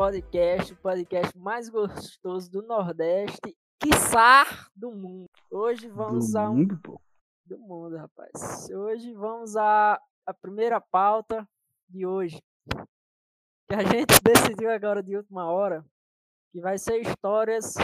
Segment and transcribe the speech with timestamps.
[0.00, 5.28] podcast, o podcast mais gostoso do Nordeste, quiçá do mundo.
[5.50, 6.98] Hoje vamos Do a um mundo, pô.
[7.44, 8.70] do mundo, rapaz.
[8.70, 11.46] Hoje vamos a, a primeira pauta
[11.86, 12.42] de hoje.
[13.68, 15.84] Que a gente decidiu agora de última hora,
[16.50, 17.74] que vai ser histórias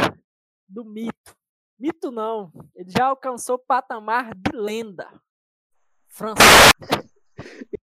[0.67, 1.37] do mito.
[1.79, 5.07] Mito não, ele já alcançou o patamar de lenda.
[6.09, 6.79] Francisco.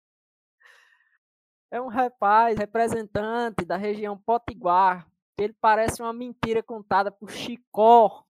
[1.69, 8.23] É um rapaz representante da região Potiguar, que ele parece uma mentira contada por Chicó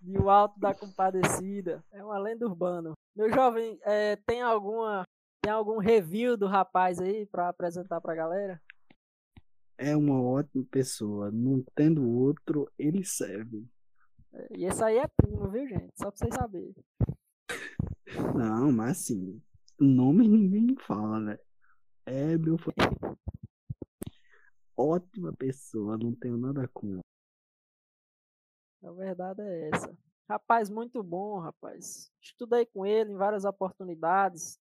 [0.00, 1.84] de O Alto da Compadecida.
[1.92, 2.92] É uma lenda urbana.
[3.14, 5.04] Meu jovem, eh, tem alguma
[5.42, 8.60] tem algum review do rapaz aí para apresentar pra galera?
[9.78, 11.30] É uma ótima pessoa.
[11.30, 13.66] Não tendo outro, ele serve.
[14.32, 15.92] Eh, E esse aí é primo, viu, gente?
[15.96, 16.74] Só pra vocês saberem.
[18.34, 19.40] Não, mas assim,
[19.78, 21.38] o nome ninguém fala, né?
[22.12, 22.56] É meu.
[24.76, 26.98] Ótima pessoa, não tenho nada com.
[28.82, 29.96] A verdade é essa.
[30.28, 32.10] Rapaz, muito bom, rapaz.
[32.20, 34.58] Estudei com ele em várias oportunidades.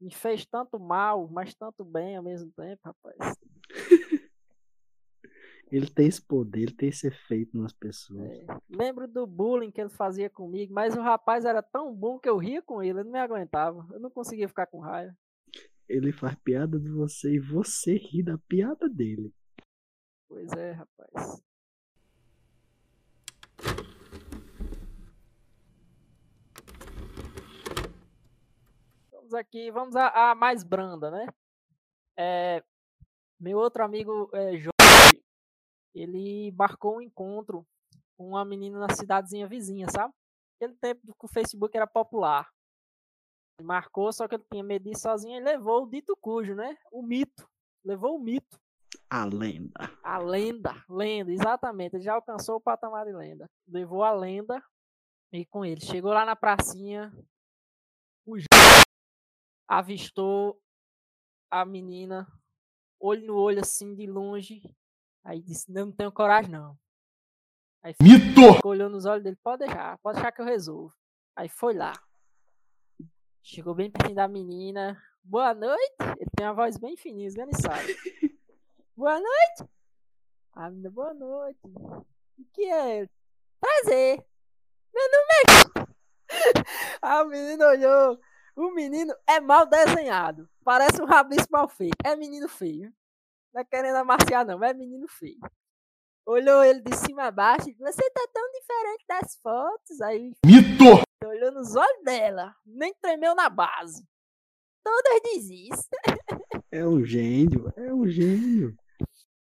[0.00, 3.18] Me fez tanto mal, mas tanto bem ao mesmo tempo, rapaz.
[5.72, 8.20] Ele tem esse poder, ele tem esse efeito nas pessoas.
[8.20, 12.28] É, lembro do bullying que ele fazia comigo, mas o rapaz era tão bom que
[12.28, 13.84] eu ria com ele, eu não me aguentava.
[13.90, 15.16] Eu não conseguia ficar com raiva.
[15.88, 19.32] Ele faz piada de você e você ri da piada dele.
[20.28, 21.42] Pois é, rapaz.
[29.12, 31.26] Vamos aqui, vamos à à mais branda, né?
[32.16, 32.62] É,
[33.38, 35.22] meu outro amigo é, Jorge,
[35.94, 37.66] ele marcou um encontro
[38.16, 40.14] com uma menina na cidadezinha vizinha, sabe?
[40.56, 42.48] Aquele tempo que o Facebook era popular.
[43.58, 46.54] Ele marcou, só que ele tinha medo de ir sozinho e levou o dito cujo,
[46.54, 46.76] né?
[46.90, 47.48] O mito.
[47.84, 48.58] Levou o mito.
[49.08, 49.90] A lenda.
[50.02, 51.96] A lenda, lenda, exatamente.
[51.96, 53.48] Ele já alcançou o patamar de lenda.
[53.68, 54.62] Levou a lenda
[55.32, 55.80] e com ele.
[55.80, 57.12] Chegou lá na pracinha,
[58.26, 58.36] o
[59.68, 60.60] avistou
[61.50, 62.26] a menina,
[63.00, 64.62] olho no olho assim de longe.
[65.24, 66.78] Aí disse: Não, não tenho coragem, não.
[67.82, 68.54] Aí Mito!
[68.54, 70.94] ficou olhando nos olhos dele: Pode deixar, pode deixar que eu resolvo.
[71.36, 71.92] Aí foi lá.
[73.46, 74.98] Chegou bem pertinho da menina.
[75.22, 75.96] Boa noite.
[76.18, 77.76] Ele tem uma voz bem fininha, esganiçada.
[78.96, 79.70] Boa noite.
[80.54, 81.60] A menina, boa noite.
[81.66, 83.06] O que é?
[83.60, 84.24] Prazer.
[84.94, 85.32] Meu nome
[85.76, 85.84] é.
[87.02, 88.18] A menina olhou.
[88.56, 90.48] O menino é mal desenhado.
[90.64, 91.98] Parece um rabiço mal feito.
[92.02, 92.90] É menino feio.
[93.52, 94.64] Não é querendo amaciar, não.
[94.64, 95.40] É menino feio.
[96.26, 97.68] Olhou ele de cima a baixo.
[97.68, 100.00] e disse, Você tá tão diferente das fotos.
[100.00, 101.02] Aí Mito!
[101.24, 102.54] olhou nos olhos dela.
[102.64, 104.02] Nem tremeu na base.
[104.82, 105.88] Todas diz isso.
[106.70, 108.74] É um gênio, é um gênio.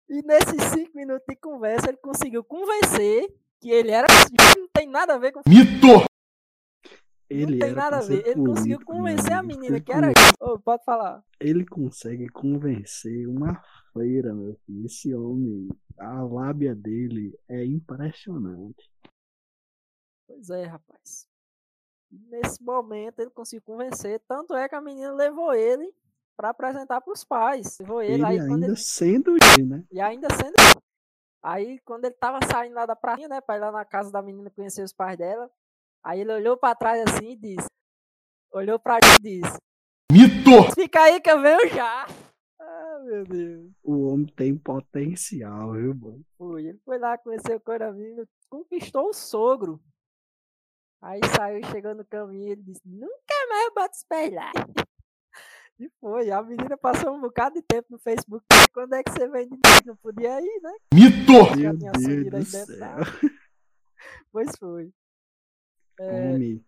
[0.09, 3.27] E nesses cinco minutos de conversa, ele conseguiu convencer
[3.61, 4.07] que ele era.
[4.11, 5.41] assim, Não tem nada a ver com.
[5.47, 6.05] Mito!
[7.33, 8.27] Ele não tem nada a ver.
[8.27, 10.13] Ele conseguiu meu convencer a menina que era.
[10.41, 11.25] Ô, pode falar.
[11.41, 13.63] Ele consegue convencer uma
[13.93, 14.87] feira, meu filho.
[14.87, 18.91] Esse homem, a lábia dele é impressionante.
[20.27, 21.27] Pois é, rapaz.
[22.11, 24.21] Nesse momento ele conseguiu convencer.
[24.29, 25.93] Tanto é que a menina levou ele
[26.37, 27.79] pra apresentar pros pais.
[27.79, 28.77] Levou ele, Ele aí ainda ele.
[28.77, 29.85] sendo gay, né?
[29.91, 30.55] E ainda sendo.
[31.43, 33.41] Aí quando ele tava saindo lá da pracinha, né?
[33.41, 35.51] Pra ir lá na casa da menina conhecer os pais dela.
[36.05, 37.69] Aí ele olhou pra trás assim e disse.
[38.53, 39.59] Olhou pra gente e disse.
[40.11, 40.75] Mito!
[40.75, 42.07] Fica aí que eu venho já.
[42.61, 43.71] Ah, meu Deus.
[43.83, 46.25] O homem tem potencial, viu, mano?
[46.37, 46.67] Foi.
[46.67, 49.81] Ele foi lá conhecer o coronavírus, conquistou o sogro.
[51.01, 54.53] Aí saiu, chegou no caminho, ele disse, nunca mais eu boto os pés lá.
[55.81, 58.45] E foi, a menina passou um bocado de tempo no Facebook.
[58.73, 59.83] Quando é que você vem de novo?
[59.87, 60.73] Não podia ir, né?
[60.95, 61.57] Mito!
[61.57, 62.79] Meu tinha Deus do aí dentro céu.
[62.79, 62.97] da
[64.31, 64.93] Pois foi.
[66.03, 66.65] É, Homem,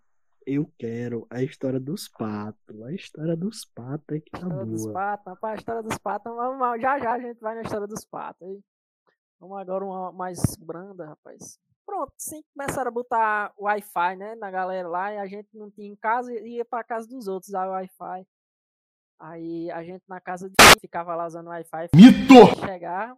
[0.47, 2.83] eu quero a história dos patos.
[2.83, 4.93] A história dos patos é que tá história dos boa.
[4.93, 8.05] patos, rapaz, a história dos patos, vamos, já já a gente vai na história dos
[8.05, 8.47] patos.
[8.47, 8.61] Aí.
[9.41, 11.59] Vamos agora uma mais branda, rapaz.
[11.87, 15.87] Pronto, sim, começaram a botar Wi-Fi, né, na galera lá, e a gente não tinha
[15.87, 18.27] em casa e ia pra casa dos outros usar o Wi-Fi.
[19.19, 22.67] Aí a gente na casa de ficava lá usando Wi-Fi, Mito!
[22.67, 23.17] chegar,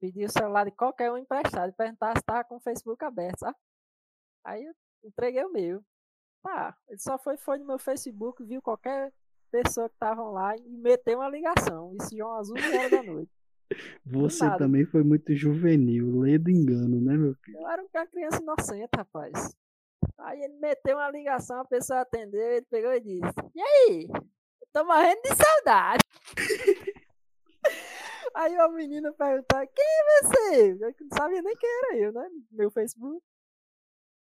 [0.00, 3.40] pedir o celular de qualquer um emprestado e perguntar se tava com o Facebook aberto,
[3.40, 3.56] sabe?
[4.44, 4.74] Aí eu
[5.04, 5.82] entreguei o meu.
[6.42, 9.12] Tá, ele só foi, foi no meu Facebook, viu qualquer
[9.50, 11.94] pessoa que estavam lá e meteu uma ligação.
[12.00, 13.30] Isso já umas 11 horas da noite.
[14.04, 17.58] Você também foi muito juvenil, lê do engano, né, meu filho?
[17.58, 19.56] Eu era uma criança inocente, rapaz.
[20.18, 24.08] Aí ele meteu uma ligação, a pessoa atendeu, ele pegou e disse: E aí?
[24.10, 26.02] Eu tô morrendo de saudade.
[28.34, 30.72] Aí a menina perguntou, quem é você?
[30.72, 32.28] Eu não sabia nem quem era eu, né?
[32.50, 33.24] Meu Facebook.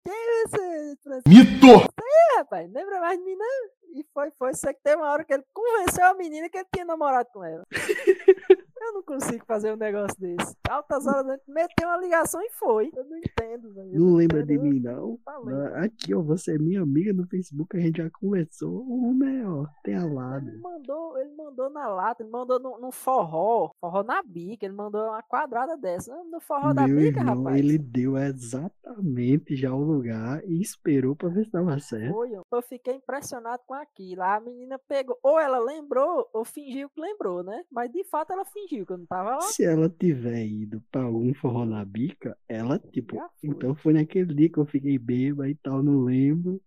[0.06, 0.96] É?
[1.02, 1.30] Francisco?
[1.30, 1.68] Mito!
[2.02, 3.48] É, rapaz, lembra mais de mim, não?
[3.96, 6.68] E foi, foi, só que teve uma hora que ele convenceu a menina que ele
[6.74, 7.66] tinha namorado com ela.
[8.86, 10.56] Eu não consigo fazer um negócio desse.
[10.70, 12.92] Altas horas antes, meteu uma ligação e foi.
[12.96, 13.94] Eu não entendo, velho.
[13.94, 15.20] Eu Não lembra de entendo, eu mim, não?
[15.26, 18.72] Ah, Aqui, ó, você é minha amiga no Facebook, a gente já conversou.
[18.86, 20.48] O homem, é, ó, tem a lado.
[20.48, 24.76] Ele mandou, ele mandou na lata, ele mandou no, no forró, forró na bica, ele
[24.76, 26.14] mandou uma quadrada dessa.
[26.26, 27.58] No forró da Meu bica, irmão, rapaz.
[27.60, 32.14] ele deu exatamente já o lugar e esperou pra ver se tava certo.
[32.14, 34.24] Foi, eu fiquei impressionado com aquilo.
[34.24, 37.64] A menina pegou, ou ela lembrou, ou fingiu que lembrou, né?
[37.72, 39.42] Mas de fato ela fingiu que eu não tava lá.
[39.42, 43.30] Se ela tiver ido pra algum forró na bica, ela, tipo, foi.
[43.50, 46.62] então foi naquele dia que eu fiquei bêbado e tal, não lembro.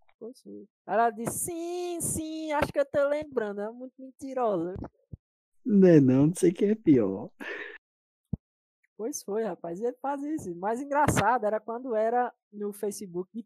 [0.86, 3.60] Ela disse, sim, sim, acho que eu tô lembrando.
[3.60, 4.74] É muito mentirosa.
[5.64, 7.30] Não é não, não sei quem é pior.
[8.96, 9.80] Pois foi, rapaz.
[9.80, 10.54] Ele fazia isso.
[10.54, 13.44] Mais engraçado era quando era no Facebook de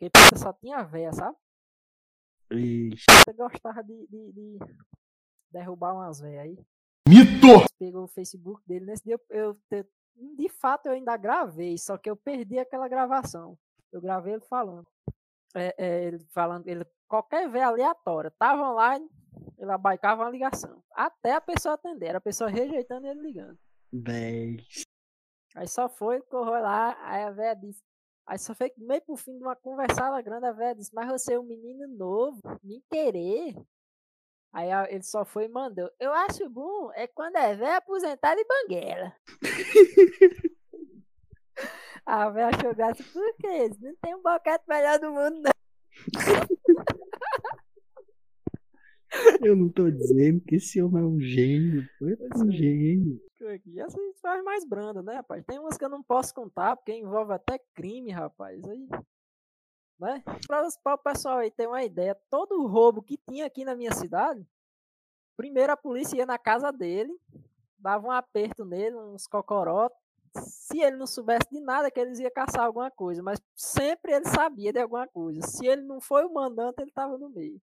[0.00, 1.36] porque só tinha véia, sabe?
[2.50, 4.58] Ixi, Você gostava de, de, de
[5.52, 6.58] derrubar umas véias aí.
[7.10, 7.66] Mito!
[7.76, 8.86] Pegou o Facebook dele.
[8.86, 9.86] Nesse dia eu, eu
[10.36, 13.58] de fato eu ainda gravei, só que eu perdi aquela gravação.
[13.90, 14.86] Eu gravei ele falando.
[15.56, 19.10] É, é, ele falando, ele, qualquer véia aleatória, tava online,
[19.58, 20.80] ele abaicava uma ligação.
[20.92, 23.58] Até a pessoa atender, era a pessoa rejeitando ele ligando.
[23.92, 24.58] véi.
[25.56, 27.82] Aí só foi, correu lá, aí a véia disse.
[28.24, 31.32] Aí só foi meio pro fim de uma conversada grande, a véia disse, mas você
[31.32, 33.56] é um menino novo, me querer.
[34.52, 35.90] Aí ele só foi e mandou.
[35.98, 39.14] Eu acho bom é quando é véia aposentada e banguela.
[42.04, 43.70] a véia achou graça, por quê?
[43.80, 45.52] Não tem um boquete melhor do mundo, não.
[49.42, 52.52] Eu não tô dizendo que esse homem é um gênio, foi Pois um é.
[52.52, 53.20] gênio.
[53.66, 55.44] E essa gente faz mais branda, né, rapaz?
[55.44, 58.62] Tem umas que eu não posso contar, porque envolve até crime, rapaz.
[58.68, 58.86] Aí,
[60.00, 60.22] né?
[60.82, 63.92] Para o pessoal aí ter uma ideia, todo o roubo que tinha aqui na minha
[63.92, 64.44] cidade,
[65.36, 67.14] primeiro a polícia ia na casa dele,
[67.78, 69.98] dava um aperto nele, uns cocorotes.
[70.44, 74.26] Se ele não soubesse de nada, que eles iam caçar alguma coisa, mas sempre ele
[74.26, 75.42] sabia de alguma coisa.
[75.42, 77.60] Se ele não foi o mandante, ele estava no meio.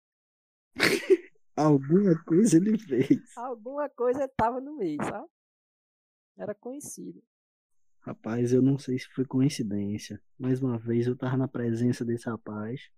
[1.58, 3.36] Alguma coisa ele fez.
[3.36, 5.28] Alguma coisa ele estava no meio, sabe?
[6.38, 7.20] Era conhecido.
[8.08, 10.18] Rapaz, eu não sei se foi coincidência.
[10.40, 12.90] Mais uma vez eu tava na presença desse rapaz.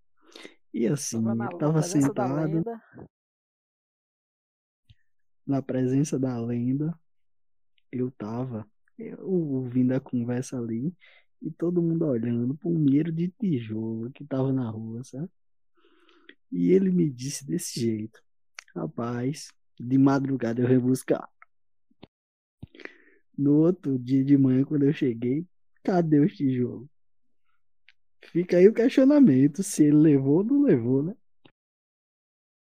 [0.72, 2.64] E assim, Tava na tava sentado
[5.48, 6.96] na presença da lenda.
[7.92, 8.70] Eu tava
[9.00, 10.94] eu ouvindo a conversa ali
[11.42, 15.28] e todo mundo olhando um milheiro de tijolo que tava na rua, sabe?
[16.52, 18.22] E ele me disse desse jeito:
[18.76, 21.28] Rapaz, de madrugada eu vou buscar.
[23.40, 25.48] No outro dia de manhã, quando eu cheguei,
[25.82, 26.90] cadê os tijolos?
[28.22, 31.16] Fica aí o questionamento: se ele levou ou não levou, né?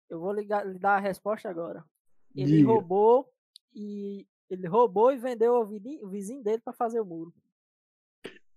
[0.10, 1.84] Eu vou ligar, lhe dar a resposta agora.
[2.34, 2.70] Ele Diga.
[2.70, 3.30] roubou
[3.74, 7.34] e ele roubou e vendeu ao vizinho, o vizinho dele para fazer o muro.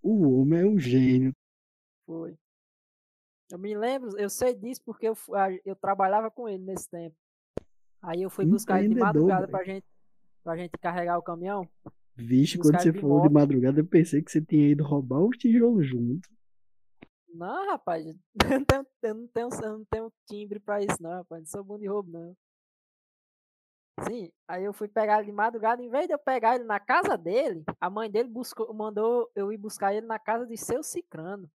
[0.00, 1.34] O homem é um gênio.
[2.06, 2.38] Foi.
[3.50, 5.16] Eu me lembro, eu sei disso porque eu,
[5.64, 7.16] eu trabalhava com ele nesse tempo.
[8.00, 9.84] Aí eu fui buscar ele de madrugada pra gente,
[10.44, 11.68] pra gente carregar o caminhão.
[12.16, 15.86] Vixe, quando você falou de madrugada, eu pensei que você tinha ido roubar os tijolos
[15.86, 16.28] junto.
[17.28, 18.06] Não, rapaz,
[18.54, 21.42] eu não tenho, eu não tenho, eu não tenho timbre pra isso, não, rapaz.
[21.42, 22.36] Não sou bom de roubo, não.
[24.08, 25.82] Sim, aí eu fui pegar ele de madrugada.
[25.82, 29.52] Em vez de eu pegar ele na casa dele, a mãe dele buscou, mandou eu
[29.52, 31.50] ir buscar ele na casa de seu Cicrano.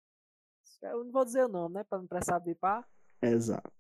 [0.82, 1.84] Eu não vou dizer o nome, né?
[1.84, 2.88] Pra não precisar bipar.
[3.22, 3.72] Exato.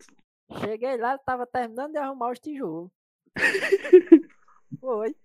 [0.61, 2.89] Cheguei lá, ele tava terminando de arrumar os tijolos.
[4.79, 5.15] Foi.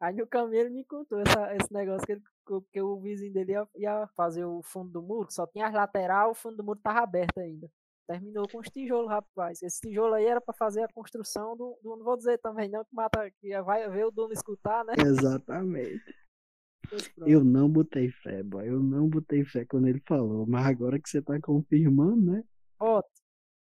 [0.00, 2.22] Aí no caminho ele me contou essa- esse negócio que, ele,
[2.72, 6.30] que o vizinho dele ia, ia fazer o fundo do muro, só tinha as lateral,
[6.32, 7.68] o fundo do muro tava aberto ainda.
[8.08, 9.60] Terminou com os tijolos, rapaz.
[9.62, 12.84] Esse tijolo aí era pra fazer a construção do, do- Não vou dizer também, não,
[12.84, 13.28] que mata.
[13.40, 14.94] Que vai ver o dono escutar, né?
[15.04, 16.04] Exatamente.
[17.26, 18.68] Eu não botei fé, boy.
[18.68, 20.46] Eu não botei fé quando ele falou.
[20.46, 22.44] Mas agora que você tá confirmando, né?
[22.78, 23.08] Bota.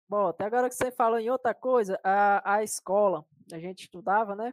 [0.06, 0.44] Bota.
[0.44, 4.52] Agora que você falou em outra coisa, a, a escola, a gente estudava, né?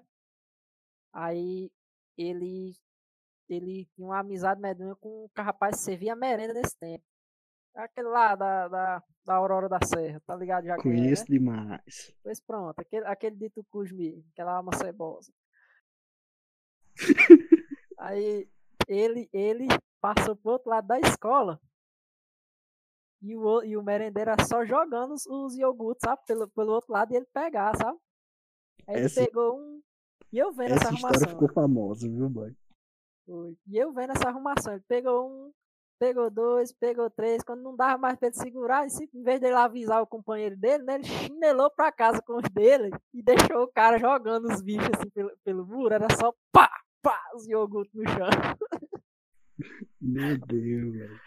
[1.13, 1.71] Aí
[2.17, 2.75] ele
[3.49, 7.03] ele tinha uma amizade medonha com o rapaz que servia merenda nesse tempo.
[7.75, 11.01] Aquele lá da, da, da Aurora da Serra, tá ligado já quem é, né?
[11.01, 12.15] Conheço demais.
[12.23, 15.33] Pois pronto, aquele, aquele de Tucusmi, aquela alma cebosa.
[17.99, 18.49] Aí
[18.87, 19.67] ele, ele
[19.99, 21.59] passou pro outro lado da escola
[23.21, 26.21] e o, e o merendeiro só jogando os, os iogurtes, sabe?
[26.25, 27.99] Pelo, pelo outro lado e ele pegar, sabe?
[28.87, 29.25] Aí ele sim.
[29.25, 29.70] pegou um,
[30.31, 31.29] E eu vendo essa, Essa história arrumação.
[31.29, 32.55] ficou famosa, viu, boy?
[33.67, 34.73] E eu vendo essa arrumação.
[34.73, 35.51] Ele pegou um,
[35.99, 37.43] pegou dois, pegou três.
[37.43, 40.83] Quando não dava mais pra ele segurar, ele, em vez dele avisar o companheiro dele,
[40.83, 44.89] né, ele chinelou pra casa com os dele e deixou o cara jogando os bichos
[44.97, 45.93] assim pelo, pelo muro.
[45.93, 46.69] Era só pá,
[47.01, 48.29] pá, os iogurtes no chão.
[49.99, 51.19] Meu Deus, velho.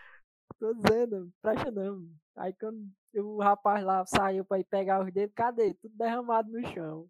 [0.58, 2.06] Tô dizendo, presta não.
[2.36, 5.74] Aí quando o rapaz lá saiu pra ir pegar os dele, cadê?
[5.74, 7.08] Tudo derramado no chão.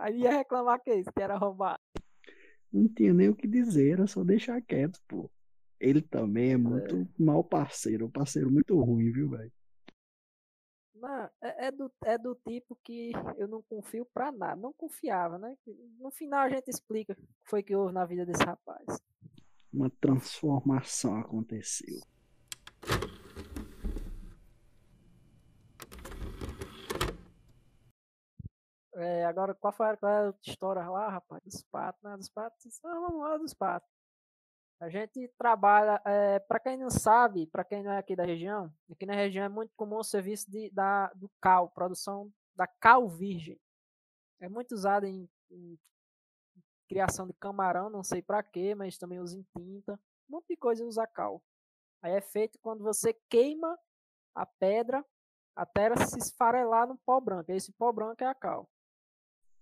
[0.00, 1.80] Aí ia reclamar que isso, que era roubado.
[2.72, 5.30] Não tinha nem o que dizer, era só deixar quieto, pô.
[5.78, 9.52] Ele também é muito mau parceiro, um parceiro muito ruim, viu, velho?
[10.94, 14.56] Não, é, é do, é do tipo que eu não confio pra nada.
[14.60, 15.54] Não confiava, né?
[15.98, 18.86] No final a gente explica o que foi que houve na vida desse rapaz.
[19.72, 22.00] Uma transformação aconteceu.
[28.96, 31.42] É, agora, qual foi a, história lá, rapaz?
[31.44, 32.16] Dos patos, né?
[32.16, 32.80] Dos patos.
[32.82, 33.88] Ah, vamos lá, dos patos.
[34.80, 38.72] A gente trabalha, é, para quem não sabe, para quem não é aqui da região,
[38.90, 43.08] aqui na região é muito comum o serviço de, da, do cal, produção da cal
[43.08, 43.58] virgem.
[44.40, 45.78] É muito usado em, em
[46.88, 49.94] criação de camarão, não sei para quê, mas também usa em tinta.
[50.28, 51.42] Um monte de coisa usa cal.
[52.02, 53.78] Aí é feito quando você queima
[54.34, 55.04] a pedra
[55.54, 57.50] até ela se esfarelar no pó branco.
[57.50, 58.68] Esse pó branco é a cal.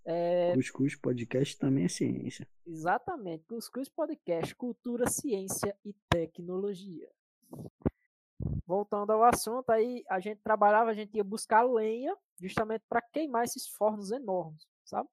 [0.05, 2.47] É, Cuscuz Podcast também é ciência.
[2.65, 3.43] Exatamente.
[3.45, 7.09] Cuscuz Podcast, Cultura, Ciência e Tecnologia.
[8.67, 13.43] Voltando ao assunto, aí a gente trabalhava, a gente ia buscar lenha justamente para queimar
[13.45, 15.09] esses fornos enormes, sabe?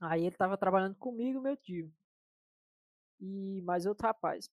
[0.00, 1.92] Aí ele estava trabalhando comigo, meu tio.
[3.20, 4.50] E mais outro rapaz.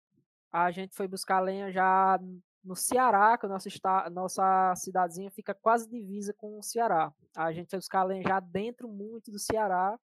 [0.52, 2.20] A gente foi buscar lenha já
[2.64, 7.12] no Ceará, que a nossa, esta- nossa cidadezinha fica quase divisa com o Ceará.
[7.36, 8.06] A gente foi buscar
[8.42, 10.00] dentro muito do Ceará,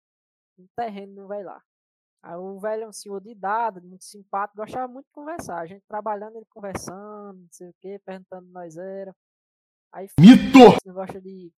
[0.57, 1.61] um terreno não vai lá.
[2.21, 5.59] Aí o velho é um senhor de idade, muito simpático, gostava muito de conversar.
[5.59, 9.13] A gente trabalhando, ele conversando, não sei o quê, perguntando nós era.
[9.91, 10.77] Aí Mito!
[10.85, 11.51] não gosta de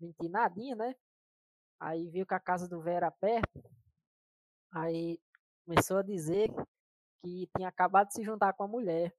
[0.00, 0.94] mentir nadinha, né?
[1.80, 3.62] Aí viu que a casa do velho era perto.
[4.72, 5.18] Aí
[5.64, 6.50] começou a dizer
[7.22, 9.12] que tinha acabado de se juntar com a mulher.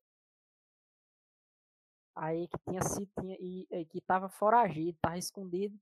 [2.20, 5.78] Aí que tinha sido, tinha, e, e que tava foragido, tava escondido,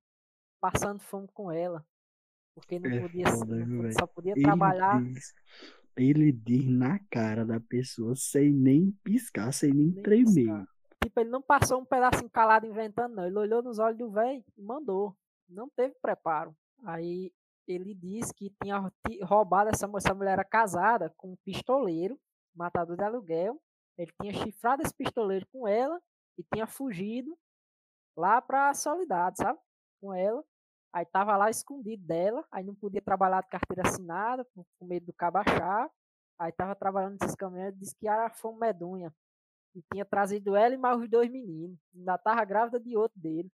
[0.60, 1.86] passando fome com ela.
[2.54, 5.01] Porque não É podia, se- foda, não podia- só podia Ele trabalhar.
[5.04, 5.34] diz,
[5.96, 10.25] ele diz na cara da pessoa sem nem piscar, sem nem, Nem tremer.
[10.25, 10.68] piscar.
[11.04, 13.25] Tipo, ele não passou um pedacinho calado inventando, não.
[13.27, 15.15] Ele olhou nos olhos do velho e mandou.
[15.48, 16.54] Não teve preparo.
[16.84, 17.32] Aí
[17.68, 22.20] ele disse que tinha rou- ti- roubado essa, essa mulher era casada com um pistoleiro,
[22.54, 23.62] matador de aluguel.
[23.98, 26.01] Ele tinha chifrado esse pistoleiro com ela
[26.38, 27.38] e tinha fugido
[28.15, 29.60] lá pra Soledade, sabe?
[30.01, 30.44] Com ela.
[30.94, 35.13] Aí tava lá escondido dela, aí não podia trabalhar de carteira assinada, com medo do
[35.13, 35.89] cabo achar.
[36.39, 39.13] Aí tava trabalhando nesses caminhões, disse que era fome medonha.
[39.75, 41.77] E tinha trazido ela e mais os dois meninos.
[41.94, 43.51] Ainda tava grávida de outro dele.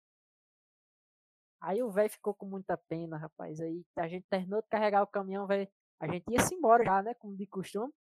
[1.63, 3.61] Aí o velho ficou com muita pena, rapaz.
[3.61, 5.69] Aí a gente terminou de carregar o caminhão, velho.
[5.99, 7.15] A gente ia-se embora já, né?
[7.15, 7.93] Como de costume.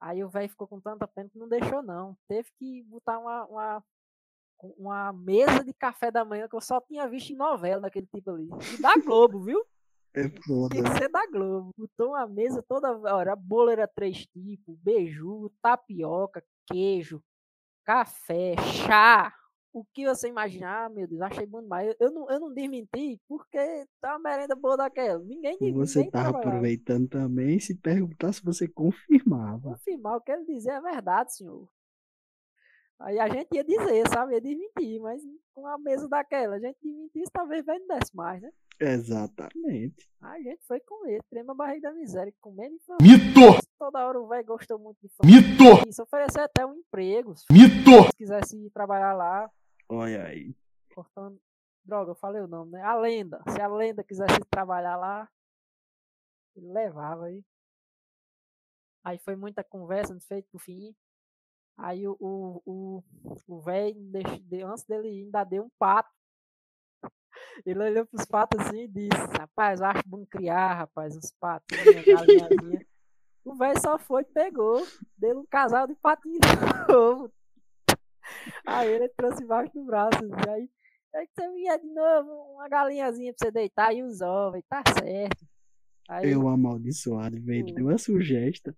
[0.00, 2.16] Aí o velho ficou com tanta pena que não deixou, não.
[2.26, 3.84] Teve que botar uma, uma,
[4.78, 8.30] uma mesa de café da manhã que eu só tinha visto em novela naquele tipo
[8.30, 8.48] ali.
[8.74, 9.62] E da Globo, viu?
[10.14, 10.74] É foda.
[10.74, 11.70] Tinha que ser da Globo.
[11.76, 12.90] Botou uma mesa toda.
[13.14, 17.22] Olha, a bolo era três tipos: beiju, tapioca, queijo,
[17.84, 19.34] café, chá.
[19.72, 21.88] O que você imaginar, meu Deus, achei bom demais.
[21.88, 25.22] Eu, eu não, eu não desmenti porque tá uma merenda boa daquela.
[25.22, 26.38] Ninguém Você ninguém tava trabalhava.
[26.38, 29.70] aproveitando também, se perguntasse, você confirmava.
[29.70, 31.68] Confirmar o que ele dizer é verdade, senhor.
[32.98, 34.34] Aí a gente ia dizer, sabe?
[34.34, 35.22] Ia desmentir, mas
[35.54, 38.50] com a mesa daquela, a gente desmentisse, talvez vai não desse mais, né?
[38.80, 40.08] Exatamente.
[40.20, 43.58] A gente foi com ele, trema a barriga da miséria, comendo e Mito!
[43.78, 45.88] Toda hora o velho gostou muito de fazer Mito!
[45.88, 48.10] isso, ofereceu até um emprego, se Mito!
[48.16, 49.50] quisesse ir trabalhar lá,
[49.90, 50.54] Olha aí.
[50.94, 51.40] cortando.
[51.84, 52.82] Droga, eu falei o nome, né?
[52.82, 53.42] A lenda.
[53.48, 55.28] Se a lenda quisesse trabalhar lá,
[56.54, 57.42] ele levava aí.
[59.02, 60.94] Aí foi muita conversa, não feito por fim.
[61.76, 63.02] Aí o o o
[63.48, 63.98] o velho,
[64.66, 66.10] antes dele ir, ainda deu um pato.
[67.66, 72.04] Ele olhou pros patos assim e disse: Rapaz, eu acho bom criar, rapaz, uns patinhos,
[72.06, 72.86] galinhazinha.
[73.42, 76.38] O velho só foi, pegou, deu um casal de patinho
[76.86, 77.32] novo.
[78.66, 80.18] Aí ele trouxe embaixo do braço.
[80.18, 80.70] assim, Aí,
[81.14, 85.46] aí você vinha de novo, uma galinhazinha pra você deitar e os ovos, tá certo.
[86.08, 87.70] Aí, Eu amaldiçoado, velho.
[87.70, 87.74] Hum.
[87.74, 88.76] Deu uma sugesta.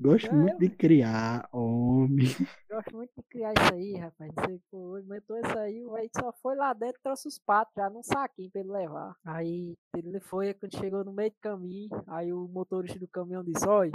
[0.00, 2.26] Gosto muito de criar homem.
[2.70, 4.32] Gosto muito de criar isso aí, rapaz.
[4.34, 4.58] Você
[5.04, 8.02] inventou isso aí, o velho só foi lá dentro e trouxe os patos já num
[8.02, 9.14] saquinho pra ele levar.
[9.22, 13.68] Aí ele foi, quando chegou no meio do caminho, aí o motorista do caminhão disse,
[13.68, 13.92] olha,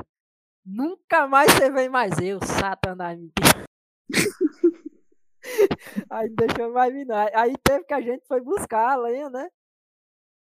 [0.63, 3.19] nunca mais você vem mais eu, satanás.
[6.09, 7.15] aí não deixou mais vir não.
[7.33, 9.49] Aí teve que a gente foi buscar a lenha, né?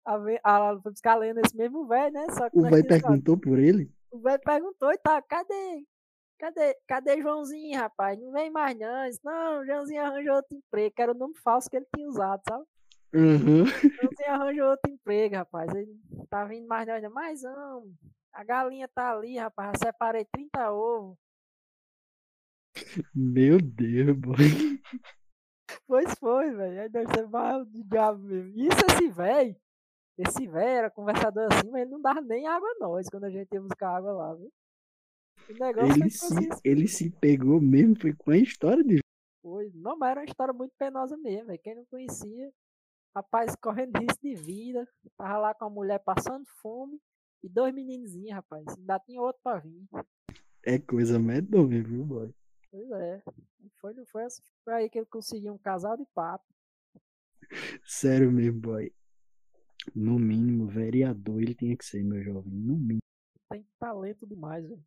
[0.05, 2.26] A, ve- a, foi buscar a lenha nesse mesmo velho, né?
[2.31, 3.90] Só que O nós velho perguntou por ele.
[4.11, 5.85] o velho perguntou e tá, cadê?
[6.38, 8.19] Cadê, cadê Joãozinho, rapaz?
[8.19, 9.07] Não vem mais não.
[9.09, 12.40] Disse, não, Joãozinho arranjou outro emprego, que era o nome falso que ele tinha usado,
[12.49, 12.64] sabe?
[13.85, 15.75] O Joãozinho arranjou outro emprego, rapaz.
[15.75, 16.95] Ele não tá vindo mais não.
[16.97, 17.85] Ele, Mas não,
[18.33, 19.73] a galinha tá ali, rapaz.
[19.83, 21.17] Já separei 30 ovos.
[23.15, 24.37] Meu Deus, boy.
[25.87, 26.81] Pois foi, velho.
[26.81, 28.53] Aí deve ser mal de diabo mesmo.
[28.57, 29.57] Isso esse velho,
[30.19, 33.31] esse velho era conversador assim, mas ele não dava nem água a nós quando a
[33.31, 34.53] gente ia buscar água lá, viu?
[35.49, 38.99] O negócio Ele se, assim, ele se pegou mesmo, foi com a história de.
[39.41, 39.71] Foi.
[39.75, 41.61] Não, mas era uma história muito penosa mesmo, velho.
[41.63, 42.53] Quem não conhecia,
[43.15, 47.01] rapaz, correndo risco de vida, tava lá com a mulher passando fome
[47.43, 48.65] e dois meninozinhos, rapaz.
[48.77, 49.87] Ainda tinha outro pra vir.
[50.65, 52.35] É coisa medonha, viu, boy?
[52.71, 53.23] Pois é.
[53.61, 54.43] Não foi, foi assim.
[54.65, 56.45] Foi aí que ele conseguiu um casal de papo.
[57.85, 58.93] Sério mesmo, boy.
[59.95, 62.53] No mínimo, vereador ele tinha que ser, meu jovem.
[62.53, 62.99] No mínimo.
[63.51, 64.85] Tem talento demais, velho.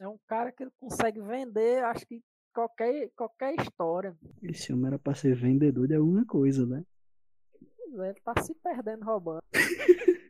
[0.00, 2.22] É um cara que ele consegue vender, acho que
[2.54, 4.16] qualquer, qualquer história.
[4.42, 6.84] Esse homem era pra ser vendedor de alguma coisa, né?
[7.58, 9.42] Pois é, Ele tá se perdendo roubando.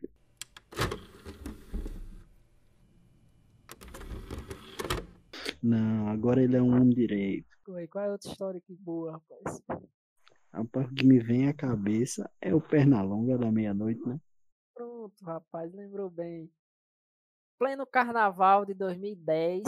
[5.65, 7.47] Não, agora ele é um homem direito.
[7.69, 9.63] Ué, Qual é outra história que boa, rapaz?
[10.53, 14.21] Rapaz, o que me vem à cabeça é o Pernalonga da meia-noite, né?
[14.75, 16.51] Pronto, rapaz, lembrou bem.
[17.57, 19.63] Pleno carnaval de 2010,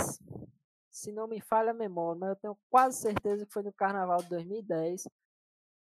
[0.91, 4.21] se não me falha a memória, mas eu tenho quase certeza que foi no carnaval
[4.21, 5.09] de 2010.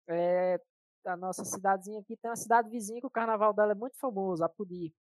[0.07, 0.61] É,
[1.07, 4.45] a nossa cidadezinha aqui tem uma cidade vizinha que o carnaval dela é muito famoso,
[4.45, 4.95] Apudi.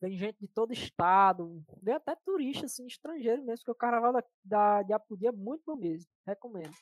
[0.00, 4.24] Vem gente de todo estado, vem até turista, assim, estrangeiro mesmo, porque o carnaval da,
[4.44, 6.74] da, de Apudi é muito bom mesmo, recomendo.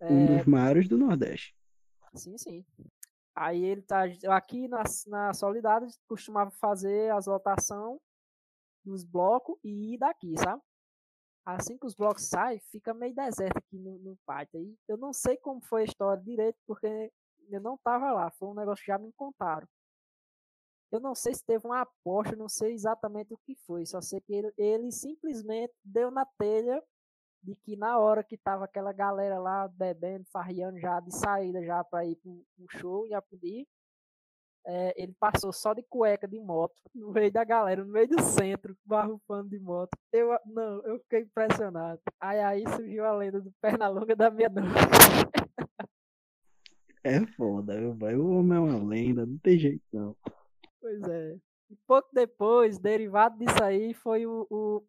[0.00, 1.56] Um É, dos maiores do Nordeste.
[2.14, 2.64] Sim, sim.
[3.34, 7.98] Aí ele tá aqui na, na Solidade costumava fazer as lotação
[8.84, 10.60] dos blocos e ir daqui, sabe?
[11.44, 14.60] Assim que os blocos saem, fica meio deserto aqui no, no pátio.
[14.60, 17.10] Aí eu não sei como foi a história direito, porque
[17.48, 18.30] eu não tava lá.
[18.32, 19.66] Foi um negócio que já me contaram.
[20.92, 23.86] Eu não sei se teve uma aposta, não sei exatamente o que foi.
[23.86, 26.82] Só sei que ele, ele simplesmente deu na telha
[27.42, 31.82] de que na hora que tava aquela galera lá bebendo, farriando já de saída já
[31.82, 33.64] para ir pro, pro show, já podia.
[34.64, 38.22] É, ele passou só de cueca de moto no meio da galera, no meio do
[38.22, 39.90] centro, barrufando de moto.
[40.12, 42.00] Eu não, eu fiquei impressionado.
[42.20, 44.68] Aí aí surgiu a lenda do Pernalonga da meia-noite.
[47.04, 48.14] É foda, viu, boy?
[48.14, 50.14] O homem é uma lenda, não tem jeito não.
[50.92, 51.40] Pois é.
[51.70, 54.84] E pouco depois, derivado disso aí, foi o, o,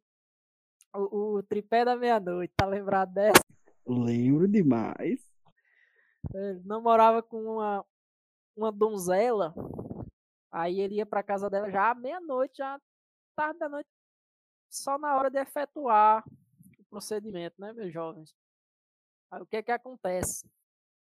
[0.93, 2.53] o, o tripé da meia-noite.
[2.57, 3.41] Tá lembrado dessa?
[3.87, 5.25] Lembro demais.
[6.33, 7.85] Ele namorava com uma,
[8.53, 9.53] uma donzela.
[10.51, 12.79] Aí ele ia pra casa dela já à meia-noite, já
[13.35, 13.89] tarde da noite,
[14.69, 16.23] só na hora de efetuar
[16.77, 18.35] o procedimento, né, meus jovens?
[19.31, 20.47] Aí o que que acontece?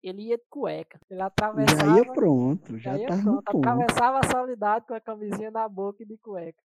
[0.03, 0.99] Ele ia de cueca.
[1.09, 1.97] Ele Já atravessava.
[1.97, 3.57] ia pronto, já já ia pronto, ponto.
[3.69, 6.61] atravessava a solidade com a camisinha na boca e de cueca.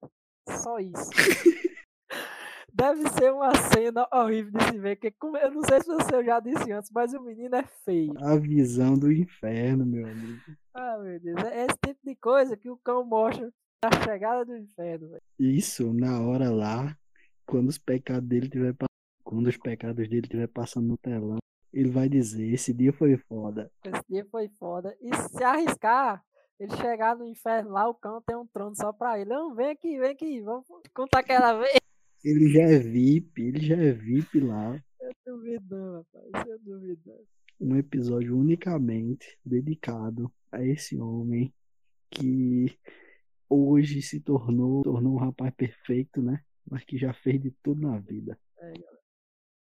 [0.50, 1.10] Só isso.
[2.73, 4.95] Deve ser uma cena horrível de se ver.
[4.97, 8.13] Que, como- eu não sei se você já disse antes, mas o menino é feio.
[8.17, 10.41] A visão do inferno, meu amigo.
[10.76, 11.38] Ah, meu Deus.
[11.45, 13.52] É esse tipo de coisa que o cão mostra
[13.84, 15.21] na chegada do inferno, velho.
[15.39, 16.95] Isso, na hora lá,
[17.47, 18.76] quando os pecados dele tiver
[19.23, 21.38] quando os pecados dele estiver passando no telão,
[21.74, 23.72] ele vai dizer, esse dia foi foda.
[23.84, 24.96] Esse dia foi foda.
[25.02, 26.24] E se arriscar,
[26.60, 29.30] ele chegar no inferno lá, o cão tem um trono só pra ele.
[29.30, 30.42] Não, vem aqui, vem aqui.
[30.42, 31.78] Vamos contar aquela vez.
[32.24, 34.76] Ele já é VIP, ele já é VIP lá.
[35.00, 36.48] Eu duvido não, rapaz.
[36.48, 37.70] Eu duvido não.
[37.70, 41.54] Um episódio unicamente dedicado a esse homem
[42.10, 42.78] que
[43.50, 46.44] hoje se tornou, tornou um rapaz perfeito, né?
[46.70, 48.38] Mas que já fez de tudo na vida.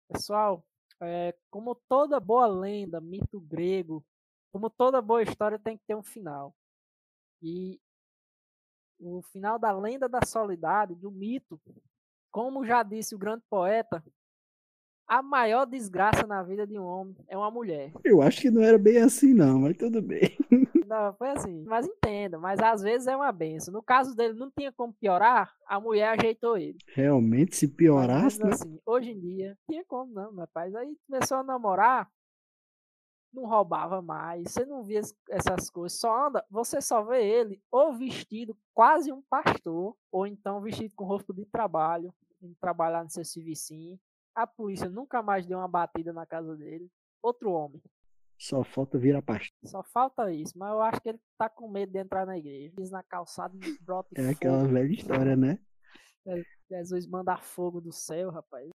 [0.08, 0.64] Pessoal,
[1.00, 4.04] é, como toda boa lenda, mito grego,
[4.52, 6.54] como toda boa história tem que ter um final.
[7.42, 7.80] E
[8.98, 11.60] o final da lenda da solidade, do mito,
[12.30, 14.02] como já disse o grande poeta,
[15.06, 17.92] A maior desgraça na vida de um homem é uma mulher.
[18.04, 20.36] Eu acho que não era bem assim, não, mas tudo bem.
[20.86, 21.64] Não, foi assim.
[21.64, 23.72] Mas entendo, mas às vezes é uma benção.
[23.72, 26.76] No caso dele, não tinha como piorar, a mulher ajeitou ele.
[26.94, 28.52] Realmente, se Mas piorasse, mesmo né?
[28.52, 30.74] assim, hoje em dia, não tinha como não, meu rapaz.
[30.74, 32.06] Aí começou a namorar,
[33.32, 37.60] não roubava mais, você não via es- essas coisas, só anda, você só vê ele
[37.70, 43.10] ou vestido quase um pastor, ou então vestido com roupa de trabalho, indo trabalhar no
[43.10, 43.98] seu servicinho.
[44.34, 46.90] A polícia nunca mais deu uma batida na casa dele.
[47.22, 47.80] Outro homem.
[48.38, 49.56] Só falta virar pastor.
[49.64, 52.74] Só falta isso, mas eu acho que ele tá com medo de entrar na igreja.
[52.76, 55.58] Diz na calçada e brota É aquela velha história, né?
[56.68, 58.70] Jesus manda fogo do céu, rapaz.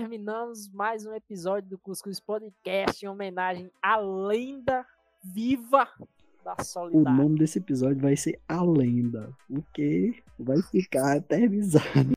[0.00, 4.84] Terminamos mais um episódio do Cuscuz Podcast em homenagem à lenda
[5.24, 5.88] viva
[6.44, 7.16] da O solidariedade.
[7.16, 9.32] nome desse episódio vai ser A Lenda.
[9.48, 12.12] O que vai ficar eternizado.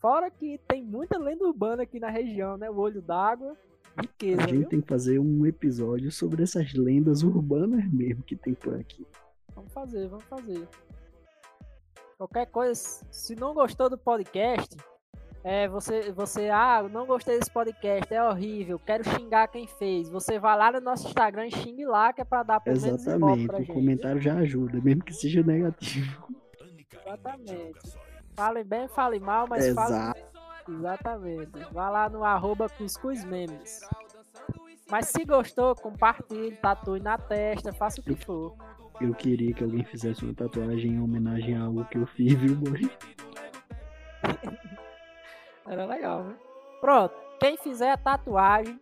[0.00, 2.70] Fora que tem muita lenda urbana aqui na região, né?
[2.70, 3.56] O olho d'água,
[4.00, 4.60] riqueza, A viu?
[4.60, 9.04] gente tem que fazer um episódio sobre essas lendas urbanas mesmo que tem por aqui.
[9.56, 10.68] Vamos fazer, vamos fazer.
[12.16, 14.76] Qualquer coisa, se não gostou do podcast,
[15.44, 20.08] é, você, você, ah, não gostei desse podcast, é horrível, quero xingar quem fez.
[20.10, 23.46] Você vai lá no nosso Instagram e xingue lá, que é pra dar pelo Exatamente.
[23.46, 23.72] pra O gente.
[23.72, 26.28] comentário já ajuda, mesmo que seja negativo.
[27.06, 27.98] Exatamente.
[28.34, 30.20] Falem bem, falem mal, mas Exato.
[30.68, 31.50] Exatamente.
[31.72, 33.80] Vá lá no arroba Cuscuz Memes.
[34.90, 38.54] Mas se gostou, compartilhe, tatue na testa, faça o que for.
[39.00, 42.56] Eu queria que alguém fizesse uma tatuagem em homenagem a algo que eu fiz, viu,
[42.56, 42.90] boy?
[45.68, 46.36] Era legal, né?
[46.80, 47.14] Pronto.
[47.40, 48.80] Quem fizer a tatuagem,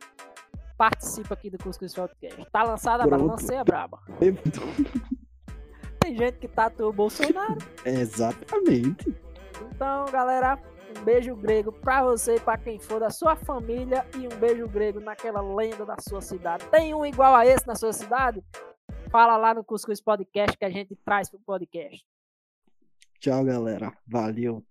[0.79, 2.44] participa aqui do Cuscuz Podcast.
[2.51, 3.27] Tá lançada Pronto.
[3.27, 4.01] lancei a braba.
[6.01, 7.59] Tem gente que tatua o Bolsonaro.
[7.85, 9.14] Exatamente.
[9.75, 10.59] Então, galera,
[10.96, 14.68] um beijo grego pra você e pra quem for da sua família e um beijo
[14.68, 16.64] grego naquela lenda da sua cidade.
[16.68, 18.42] Tem um igual a esse na sua cidade?
[19.11, 22.07] Fala lá no Cuscuz Podcast que a gente traz pro podcast.
[23.18, 23.92] Tchau, galera.
[24.07, 24.62] Valeu.